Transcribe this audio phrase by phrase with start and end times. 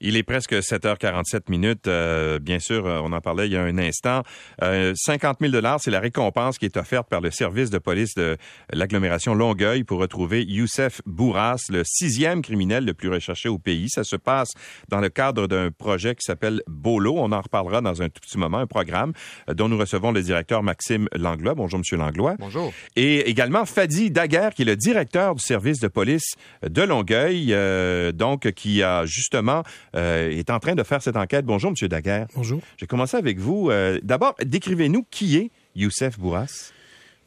[0.00, 1.88] Il est presque 7h47 minutes.
[1.88, 4.22] Euh, bien sûr, euh, on en parlait il y a un instant.
[4.62, 8.36] Euh, 50 000 c'est la récompense qui est offerte par le service de police de
[8.72, 13.88] l'agglomération Longueuil pour retrouver Youssef Bourras, le sixième criminel le plus recherché au pays.
[13.88, 14.52] Ça se passe
[14.88, 17.14] dans le cadre d'un projet qui s'appelle Bolo.
[17.16, 19.12] On en reparlera dans un tout petit moment, un programme
[19.48, 21.54] euh, dont nous recevons le directeur Maxime Langlois.
[21.54, 22.36] Bonjour, Monsieur Langlois.
[22.38, 22.72] Bonjour.
[22.96, 28.12] Et également Fadi Daguerre, qui est le directeur du service de police de Longueuil, euh,
[28.12, 29.62] donc qui a justement
[29.96, 31.44] euh, est en train de faire cette enquête.
[31.44, 32.26] Bonjour, Monsieur Daguerre.
[32.34, 32.60] Bonjour.
[32.76, 33.70] Je vais commencer avec vous.
[33.70, 36.72] Euh, D'abord, décrivez-nous qui est Youssef Bourras.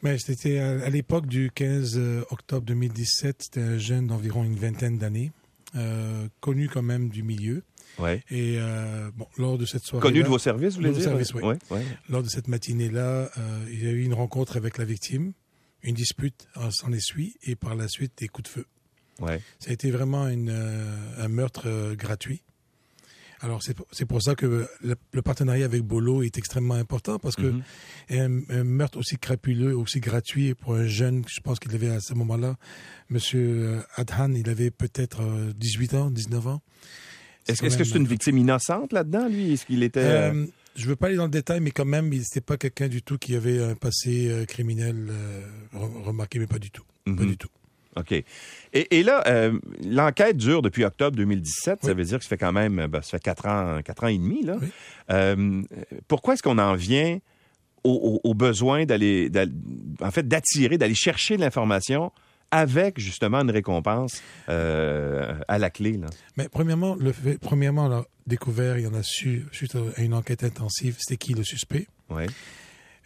[0.02, 3.36] Mais c'était à, à l'époque du 15 euh, octobre 2017.
[3.42, 5.30] C'était un jeune d'environ une vingtaine d'années,
[5.76, 7.62] euh, connu quand même du milieu.
[7.98, 8.22] Ouais.
[8.30, 11.02] Et euh, bon, lors de cette soirée, Connu de vos services, vous voulez dire?
[11.02, 11.42] services, oui.
[11.42, 11.84] Ouais, ouais.
[12.08, 15.32] lors de cette matinée-là, euh, il y a eu une rencontre avec la victime,
[15.82, 18.66] une dispute en- s'en essuie, et par la suite des coups de feu.
[19.20, 19.40] ouais.
[19.58, 22.42] Ça a été vraiment une, euh, un meurtre gratuit.
[23.42, 27.46] Alors c'est pour- ça que le, le partenariat avec Bolo est extrêmement important parce que
[27.46, 27.62] Mhm.
[28.10, 32.00] un, un meurtre aussi crapuleux, aussi gratuit pour un jeune, je pense qu'il avait à
[32.00, 32.56] ce moment-là,
[33.08, 36.60] Monsieur euh, Adhan, il avait peut-être euh, 18 ans, 19 ans.
[37.48, 39.52] Est-ce que c'est une euh, victime innocente là-dedans, lui?
[39.54, 40.00] Est-ce qu'il était...
[40.00, 42.56] euh, euh, je veux pas aller dans le détail, mais quand même, il n'était pas
[42.56, 46.70] quelqu'un du tout qui avait un passé euh, criminel euh, re- remarqué, mais pas du
[46.70, 46.84] tout.
[47.04, 47.26] Pas Mhm.
[47.26, 47.48] du tout.
[47.96, 48.12] OK.
[48.12, 48.24] Et,
[48.72, 51.80] et là, euh, l'enquête dure depuis octobre 2017.
[51.82, 54.08] Ça veut dire que ça fait quand même, ben, ça fait quatre ans, quatre ans
[54.08, 54.56] et demi, là.
[54.60, 54.68] Oui.
[55.10, 55.62] Euh,
[56.06, 57.18] pourquoi est-ce qu'on en vient
[57.82, 59.50] au, au- au besoin d'aller, d'aller-
[60.00, 62.12] en fait, d'attirer, d'aller chercher l'information
[62.52, 66.06] avec justement une récompense euh, à la clé, là?
[66.36, 70.02] Mais premièrement, le fait, premièrement, on a découvert, il y en a su, suite à
[70.02, 71.86] une enquête intensive, c'était qui le suspect.
[72.08, 72.26] Ouais.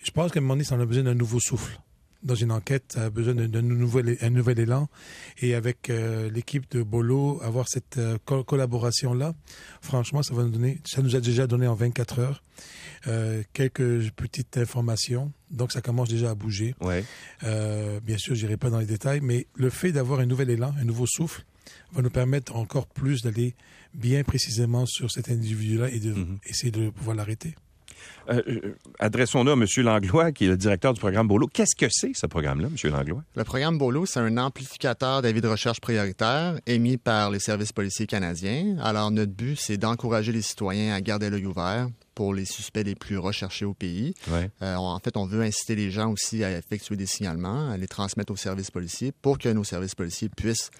[0.03, 1.79] Je pense qu'à un moment donné, ça en a besoin d'un nouveau souffle.
[2.25, 4.89] Dans une enquête, a besoin d'un nouvel, un nouvel élan.
[5.43, 9.35] Et avec euh, l'équipe de Bolo, avoir cette euh, co- collaboration-là,
[9.83, 12.43] franchement, ça va nous donner, ça nous a déjà donné en 24 heures
[13.09, 15.33] euh, quelques petites informations.
[15.51, 16.75] Donc, ça commence déjà à bouger.
[16.81, 17.05] Ouais.
[17.43, 20.85] Bien sûr, j'irai pas dans les détails, mais le fait d'avoir un nouvel élan, un
[20.85, 21.45] nouveau souffle,
[21.93, 23.55] va nous permettre encore plus d'aller
[23.93, 26.39] bien précisément sur cet individu-là et de Mhm.
[26.47, 27.55] essayer de pouvoir l'arrêter.
[28.31, 29.67] Euh, euh, adressons-nous à M.
[29.79, 31.47] Langlois, qui est le directeur du programme Bolo.
[31.47, 32.91] Qu'est-ce que c'est, ce programme-là, M.
[32.91, 33.23] Langlois?
[33.37, 38.07] Le programme BOLO, c'est un amplificateur d'avis de recherche prioritaire émis par les services policiers
[38.07, 38.77] canadiens.
[38.83, 42.95] Alors, notre but, c'est d'encourager les citoyens à garder l'œil ouvert pour les suspects les
[42.95, 44.15] plus recherchés au pays.
[44.29, 44.51] Ouais.
[44.63, 47.89] Euh, en fait, on veut inciter les gens aussi à effectuer des signalements, à les
[47.89, 50.71] transmettre aux services policiers pour que nos services policiers puissent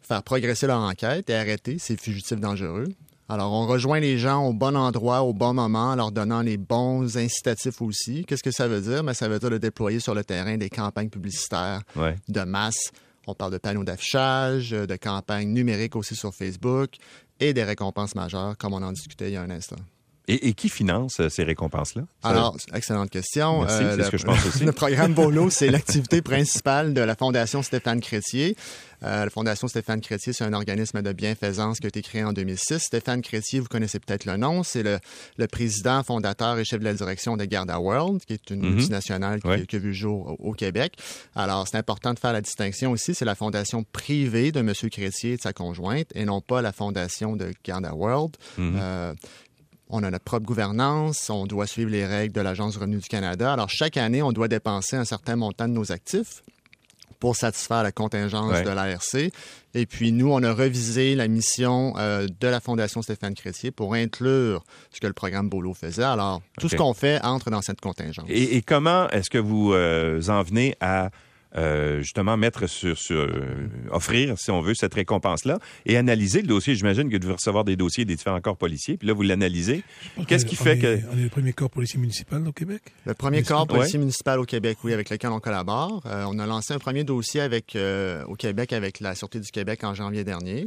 [0.00, 2.88] faire progresser leur enquête et arrêter ces fugitifs dangereux.
[3.32, 6.58] Alors, on rejoint les gens au bon endroit, au bon moment, en leur donnant les
[6.58, 8.26] bons incitatifs aussi.
[8.26, 9.02] Qu'est-ce que ça veut dire?
[9.02, 12.14] Mais ça veut dire de déployer sur le terrain des campagnes publicitaires Ouais.
[12.28, 12.90] de masse.
[13.26, 16.90] On parle de panneaux d'affichage, euh, de campagnes numériques aussi sur Facebook
[17.40, 19.76] et des récompenses majeures, comme on en discutait il y a un instant.
[20.28, 22.02] Et, et qui finance euh, ces récompenses-là?
[22.22, 23.62] Alors, excellente question.
[23.62, 24.64] Merci, c'est le, ce que je pense aussi.
[24.64, 28.56] le programme BOLO, c'est l'activité principale de la Fondation Stéphane Chrétier.
[29.02, 32.32] Euh, la Fondation Stéphane Chrétier, c'est un organisme de bienfaisance qui a été créé en
[32.32, 32.78] 2006.
[32.78, 35.00] Stéphane Chrétier, vous connaissez peut-être le nom, c'est le,
[35.38, 38.74] le président, fondateur et chef de la direction de Garda World, qui est une Mhm.
[38.74, 39.66] multinationale qui, Ouais.
[39.66, 40.92] qui a vu le jour au, au Québec.
[41.34, 43.12] Alors, c'est important de faire la distinction aussi.
[43.16, 44.72] C'est la fondation privée de M.
[44.88, 48.36] Chrétier et de sa conjointe, et non pas la fondation de Garda World.
[48.56, 48.78] Mhm.
[48.80, 49.14] Euh,
[49.92, 53.08] on a notre propre gouvernance, on doit suivre les règles de l'Agence du revenu du
[53.08, 53.52] Canada.
[53.52, 56.42] Alors, chaque année, on doit dépenser un certain montant de nos actifs
[57.20, 58.64] pour satisfaire la contingence Ouais.
[58.64, 59.30] de l'ARC.
[59.74, 63.94] Et puis, nous, on a revisé la mission euh, de la Fondation Stéphane Chrétier pour
[63.94, 66.02] inclure ce que le programme BOLO faisait.
[66.02, 68.26] Alors, tout ce qu'on fait entre dans cette contingence.
[68.28, 71.10] Et, et comment est-ce que vous euh, en venez à
[71.56, 76.48] euh, justement mettre sur, sur euh, offrir, si on veut, cette récompense-là et analyser le
[76.48, 76.74] dossier?
[76.74, 79.82] J'imagine que vous devez recevoir des dossiers des différents corps policiers, puis là, vous l'analysez.
[80.26, 80.98] Qu'est-ce qui fait est- que...
[81.12, 82.82] On est le premier corps policier municipal au Québec?
[83.06, 83.56] Le premier Municipal.
[83.58, 86.02] corps policier municipal au Québec, oui, avec lequel on collabore.
[86.06, 89.50] Euh, on a lancé un premier dossier avec, euh, au Québec avec la Sûreté du
[89.50, 90.66] Québec en janvier dernier.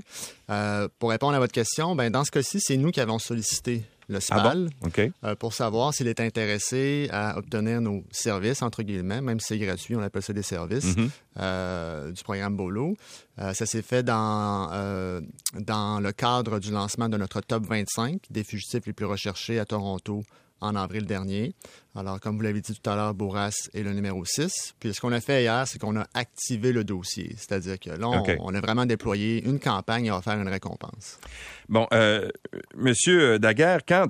[0.49, 3.83] Euh, pour répondre à votre question, ben, dans ce cas-ci, c'est nous qui avons sollicité
[4.07, 4.89] le Ah SPAL bon?
[5.23, 9.57] Euh, pour savoir s'il est intéressé à obtenir nos services, entre guillemets, même si c'est
[9.59, 11.09] gratuit, on appelle ça des services, Mhm.
[11.39, 12.95] euh, du programme BOLO.
[13.39, 14.69] Euh, ça s'est fait dans,
[15.59, 19.65] dans le cadre du lancement de notre top 25 des fugitifs les plus recherchés à
[19.65, 20.23] Toronto
[20.65, 21.53] en avril dernier.
[21.95, 24.75] Alors, comme vous l'avez dit tout à l'heure, Bourras est le numéro 6.
[24.79, 27.33] Puis, ce qu'on a fait hier, c'est qu'on a activé le dossier.
[27.37, 28.09] C'est-à-dire que là,
[28.39, 31.19] on, a vraiment déployé une campagne et on va faire une récompense.
[31.69, 32.27] Bon, euh,
[32.75, 34.07] Monsieur Daguerre, quand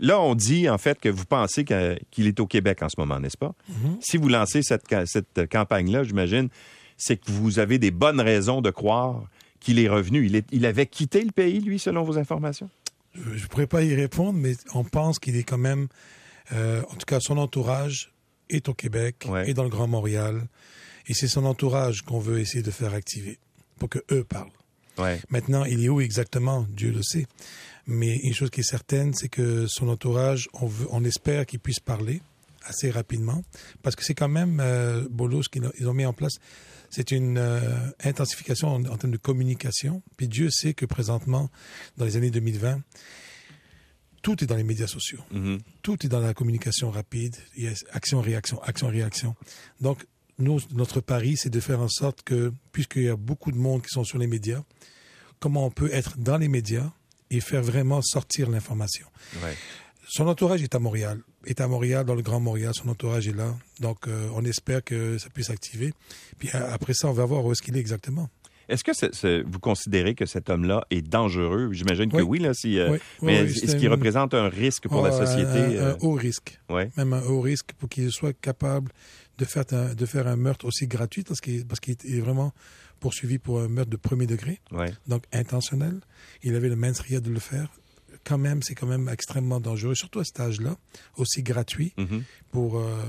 [0.00, 3.20] là on dit en fait que vous pensez qu'il est au Québec en ce moment,
[3.20, 3.54] n'est-ce pas?
[3.68, 3.98] Mhm.
[4.00, 6.48] Si vous lancez cette ca- cette campagne-là, j'imagine,
[6.96, 9.22] c'est que vous avez des bonnes raisons de croire
[9.60, 10.26] qu'il est revenu.
[10.26, 12.68] Il, est, il avait quitté le pays, lui, selon vos informations?
[13.14, 15.88] Je ne pourrais pas y répondre, mais on pense qu'il est quand même,
[16.52, 18.12] euh, en tout cas, son entourage
[18.50, 19.50] est au Québec Ouais.
[19.50, 20.46] et dans le Grand Montréal.
[21.06, 23.38] Et c'est son entourage qu'on veut essayer de faire activer
[23.78, 24.50] pour que eux parlent.
[24.98, 25.20] Ouais.
[25.30, 26.66] Maintenant, il est où exactement?
[26.70, 27.26] Dieu le sait.
[27.86, 31.60] Mais une chose qui est certaine, c'est que son entourage, on, veut, on espère qu'il
[31.60, 32.20] puisse parler
[32.68, 33.42] assez rapidement,
[33.82, 36.34] parce que c'est quand même, euh, Bolo, ce qu'ils ont- mis en place,
[36.90, 37.60] c'est une euh,
[38.04, 40.02] intensification en, en termes de communication.
[40.16, 41.50] Puis Dieu sait que présentement,
[41.96, 42.80] dans les années 2020,
[44.22, 45.20] tout est dans les médias sociaux.
[45.30, 45.58] Mhm.
[45.82, 47.36] Tout est dans la communication rapide.
[47.56, 49.34] Il y a action-réaction, action-réaction.
[49.80, 50.04] Donc,
[50.38, 53.82] nous, notre pari, c'est de faire en sorte que, puisqu'il y a beaucoup de monde
[53.82, 54.62] qui sont sur les médias,
[55.40, 56.90] comment on peut être dans les médias
[57.30, 59.06] et faire vraiment sortir l'information.
[59.42, 59.54] Ouais.
[60.10, 63.36] Son entourage est à Montréal, est à Montréal, dans le Grand Montréal, son entourage est
[63.36, 63.54] là.
[63.80, 65.92] Donc, euh, on espère que ça puisse activer.
[66.38, 68.28] Puis euh, après ça, on va voir où est-ce qu'il est exactement.
[68.70, 71.70] Est-ce que vous considérez que cet homme-là est dangereux?
[71.72, 75.02] J'imagine que oui, là, si, euh, Oui, oui, mais est-ce qu'il représente un risque pour
[75.02, 75.78] la Oh, un- société?
[75.78, 76.58] Un, un haut risque.
[76.68, 76.90] ouais.
[76.98, 78.92] même un haut risque pour qu'il soit capable
[79.38, 81.64] de faire un, de faire un meurtre aussi gratuit parce qu'il
[82.04, 82.52] est vraiment
[83.00, 84.92] poursuivi pour un meurtre de premier degré, Ouais.
[85.06, 86.00] donc intentionnel.
[86.42, 87.68] Il avait le mensria de le faire.
[88.24, 90.76] Quand même, c'est quand même extrêmement dangereux, surtout à cet âge-là,
[91.16, 92.22] aussi gratuit Mhm.
[92.52, 93.02] pour, euh,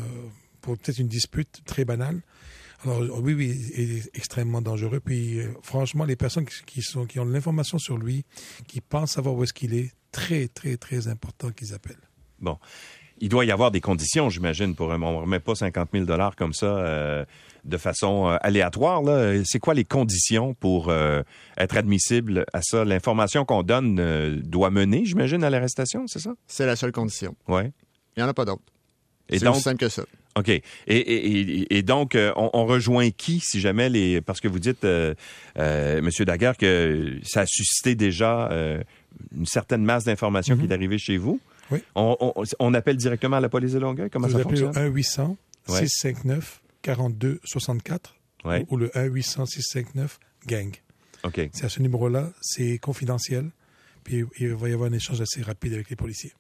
[0.61, 2.21] pour peut-être une dispute très banale.
[2.83, 5.01] Alors oui, oui, il est extrêmement dangereux.
[5.01, 8.23] Puis euh, franchement, les personnes qui, qui sont, qui ont de l'information sur lui,
[8.67, 12.09] qui pensent savoir où est-ce qu'il est, très, très, très important qu'ils appellent.
[12.39, 12.57] Bon.
[13.21, 15.01] Il doit y avoir des conditions, j'imagine, pour un.
[15.01, 16.05] On ne remet pas 50 000
[16.37, 17.25] comme ça euh,
[17.65, 19.01] de façon euh, aléatoire.
[19.01, 19.41] là.
[19.45, 21.21] C'est quoi les conditions pour euh,
[21.57, 22.85] être admissible à ça?
[22.85, 26.31] L'information qu'on donne euh, doit mener, j'imagine, à l'arrestation, c'est ça?
[26.47, 27.35] C'est la seule condition.
[27.47, 27.63] Oui.
[28.15, 28.63] Il n'y en a pas d'autre.
[29.29, 30.03] Et C'est donc, aussi simple que ça.
[30.37, 30.49] OK.
[30.49, 34.21] Et, et- et- et donc, euh, on, on rejoint qui, si jamais les...
[34.21, 35.13] Parce que vous dites, euh,
[35.57, 38.81] euh, Monsieur Daguerre, que ça a suscité déjà euh,
[39.35, 41.39] une certaine masse d'informations qui est arrivée chez vous.
[41.71, 41.79] Oui.
[41.95, 44.09] On, on- on appelle directement à la police de Longueuil?
[44.09, 44.71] Comment Vous ça fonctionne?
[44.73, 45.35] le 1-800
[45.67, 45.79] Ouais.
[45.85, 48.15] 659 42 64
[48.45, 48.65] Ouais.
[48.69, 50.17] ou le 1-800 659
[50.47, 50.71] gang.
[51.25, 51.41] OK.
[51.51, 53.49] C'est à ce numéro-là, c'est confidentiel.
[54.05, 56.31] Puis il va y avoir un échange assez rapide avec les policiers.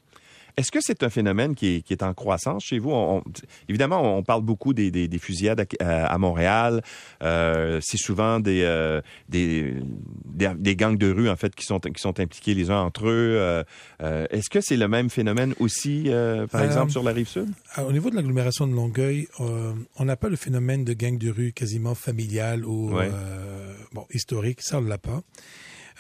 [0.57, 2.91] Est-ce que c'est un phénomène qui est, qui est en croissance chez vous?
[2.91, 3.23] On- on-
[3.67, 6.81] évidemment, on parle beaucoup des, des- des fusillades à, à- à Montréal.
[7.23, 9.75] Euh, c'est souvent des, euh, des,
[10.25, 13.07] des, des gangs de rue, en fait, qui sont, qui sont impliqués les uns entre
[13.07, 13.35] eux.
[13.37, 13.63] Euh,
[14.01, 17.27] euh, Est-ce que c'est le même phénomène aussi, euh, par Euh, exemple, sur la rive
[17.27, 17.47] sud?
[17.77, 21.29] Au niveau de l'agglomération de Longueuil, euh, on n'a pas le phénomène de gang de
[21.29, 23.09] rue quasiment familial ou Ouais.
[23.13, 24.61] euh, bon, historique.
[24.61, 25.21] Ça, on ne l'a pas.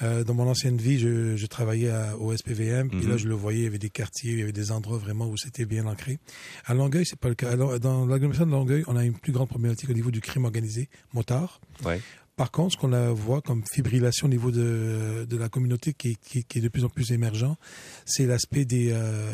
[0.01, 3.09] Euh, dans mon ancienne vie, je, je travaillais à- au SPVM, puis Mhm.
[3.09, 5.27] là, je le voyais, il y avait des quartiers, il y avait des endroits vraiment
[5.27, 6.19] où c'était bien ancré.
[6.65, 7.49] À Longueuil, c'est pas le cas.
[7.51, 10.45] Alors, dans l'agglomération de Longueuil, on a une plus grande problématique au niveau du crime
[10.45, 11.59] organisé, motard.
[11.83, 11.99] Ouais.
[12.37, 16.11] Par contre, ce qu'on a- voit comme fibrillation au niveau de, de la communauté qui,
[16.11, 17.57] est- qui, qui est de plus en plus émergent,
[18.05, 18.91] c'est l'aspect des...
[18.93, 19.29] euh,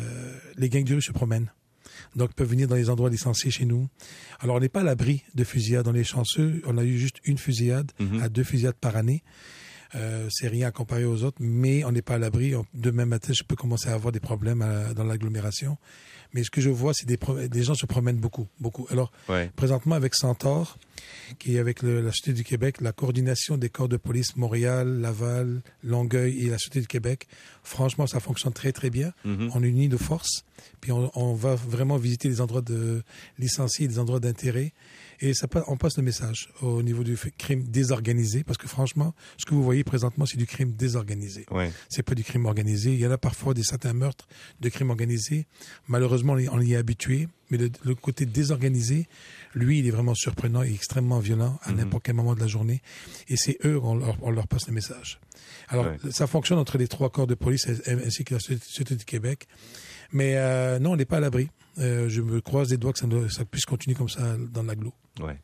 [0.56, 1.52] les gangs de rue se promènent.
[2.16, 3.86] Donc, ils peuvent venir dans les endroits licenciés chez nous.
[4.40, 5.86] Alors, on n'est pas à l'abri de fusillades.
[5.86, 6.60] On est chanceux.
[6.66, 8.20] On a eu juste une fusillade Mhm.
[8.22, 9.22] à deux fusillades par année.
[9.94, 12.54] Euh, c'est rien à comparer aux autres, mais on n'est pas à l'abri.
[12.74, 15.78] Demain matin, je peux commencer à avoir des problèmes à- dans l'agglomération.
[16.34, 18.86] Mais ce que je vois, c'est des, gens se promènent beaucoup, beaucoup.
[18.90, 19.50] Alors, Ouais.
[19.56, 20.76] présentement avec Centaure,
[21.38, 25.00] qui est avec le- la Sûreté du Québec, la coordination des corps de police Montréal,
[25.00, 27.26] Laval, Longueuil et la Sûreté du Québec,
[27.62, 29.12] franchement, ça fonctionne très, très bien.
[29.24, 29.50] Mhm.
[29.54, 30.44] On unit nos forces,
[30.80, 33.02] puis on, on va vraiment visiter les endroits de
[33.38, 34.72] licenciés, les endroits d'intérêt,
[35.20, 39.46] et ça, on passe le message au niveau du crime désorganisé, parce que franchement, ce
[39.46, 41.46] que vous voyez présentement, c'est du crime désorganisé.
[41.50, 41.72] Ouais.
[41.88, 42.92] C'est pas du crime organisé.
[42.92, 44.28] Il y en a parfois des certains meurtres
[44.60, 45.46] de crime organisé.
[45.88, 47.28] Malheureusement, on y est habitué.
[47.50, 49.06] Mais le, le côté désorganisé,
[49.54, 51.76] lui, il est vraiment surprenant et extrêmement violent à Mhm.
[51.78, 52.82] n'importe quel moment de la journée.
[53.28, 55.20] Et c'est eux, on leur, on leur passe le message.
[55.68, 55.98] Alors, Ouais.
[56.10, 59.46] ça fonctionne entre les trois corps de police ainsi que la Sûreté du Québec.
[60.12, 61.48] Mais euh, non, on n'est pas à l'abri.
[61.78, 64.92] Euh, je me croise les doigts que ça, ça puisse continuer comme ça dans l'agglo.
[65.20, 65.38] Ouais.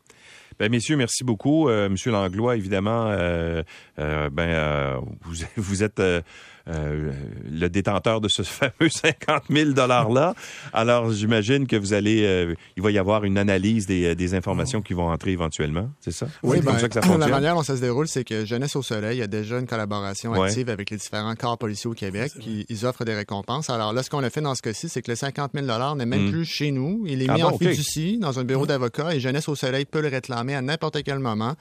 [0.63, 1.69] Ben, messieurs, merci beaucoup.
[1.69, 3.65] Euh, Monsieur Langlois, évidemment, euh,
[3.99, 6.21] euh, ben, euh, vous, vous êtes euh,
[6.69, 7.11] euh,
[7.51, 10.35] le détenteur de ce fameux 50 000 $-là.
[10.73, 14.83] Alors, j'imagine que vous allez, euh, il va y avoir une analyse des, des informations
[14.83, 16.29] qui vont entrer éventuellement, c'est ça?
[16.45, 17.31] Oui, c'est comme ben, ça que ça la fonctionne.
[17.33, 20.47] manière dont ça se déroule, c'est que Jeunesse au Soleil a déjà une collaboration Ouais.
[20.47, 22.31] active avec les différents corps policiers au Québec.
[22.39, 23.69] qui, ils offrent des récompenses.
[23.69, 25.67] Alors là, ce qu'on a fait dans ce cas-ci, c'est que le 50 000
[25.97, 26.31] n'est même Mm.
[26.31, 27.03] plus chez nous.
[27.09, 27.59] Il est Ah mis bon, en ok.
[27.59, 31.19] fiducie dans un bureau d'avocat et Jeunesse au Soleil peut le réclamer à n'importe quel
[31.19, 31.55] moment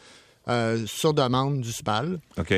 [0.47, 2.19] euh, sur demande du SPAL.
[2.37, 2.53] OK.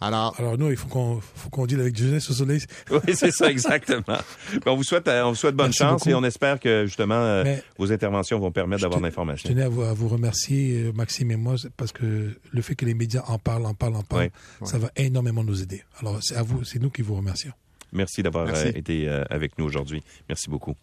[0.00, 2.60] Alors, Alors nous, il faut qu'on faut qu'on dise avec jeunesse au soleil.
[2.90, 4.18] Oui, c'est ça, exactement.
[4.66, 6.10] on vous souhaite, euh, on vous souhaite bonne Merci chance beaucoup.
[6.10, 9.48] et on espère que, justement, euh, Mais vos interventions vont permettre d'avoir de Je l'information.
[9.48, 12.92] tenais à vous, à vous remercier, Maxime et moi, parce que le fait que les
[12.94, 14.30] médias en parlent, en parlent, en parlent,
[14.60, 14.66] Oui.
[14.68, 15.82] ça va énormément nous aider.
[16.00, 17.52] Alors, c'est à vous, c'est nous qui vous remercions.
[17.92, 18.68] Merci d'avoir Merci.
[18.68, 20.02] été avec nous aujourd'hui.
[20.28, 20.74] Merci beaucoup.